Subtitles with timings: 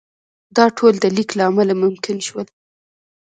[0.55, 2.47] دا ټول د لیک له امله ممکن شول.